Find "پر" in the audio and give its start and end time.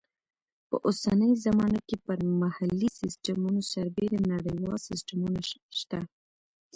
2.05-2.17